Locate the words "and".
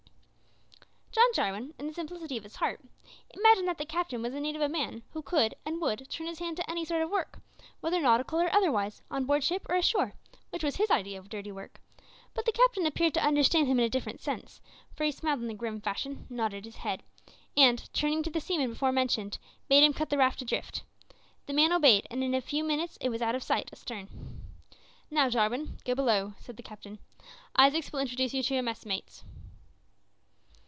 5.65-5.79, 17.55-17.91, 22.09-22.23